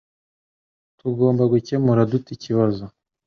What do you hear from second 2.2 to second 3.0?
ikibazo